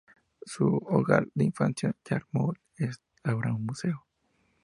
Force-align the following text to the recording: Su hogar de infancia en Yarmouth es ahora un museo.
Su 0.43 0.79
hogar 0.89 1.27
de 1.35 1.43
infancia 1.45 1.89
en 1.89 1.95
Yarmouth 2.09 2.57
es 2.75 2.99
ahora 3.23 3.53
un 3.53 3.67
museo. 3.67 4.03